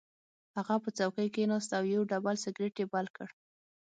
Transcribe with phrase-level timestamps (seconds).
[0.55, 3.27] هغه پر څوکۍ کېناست او یو ډبل سګرټ یې بل کړ